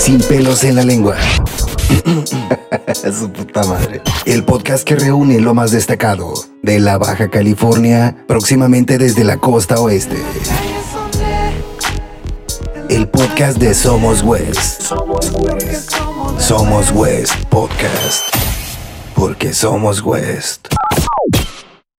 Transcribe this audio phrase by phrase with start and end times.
[0.00, 1.16] sin pelos en la lengua.
[3.18, 4.00] Su puta madre.
[4.24, 6.32] El podcast que reúne lo más destacado
[6.62, 10.16] de la Baja California, próximamente desde la costa oeste.
[12.88, 14.82] El podcast de Somos West.
[16.38, 18.34] Somos West Podcast.
[19.14, 20.69] Porque somos West.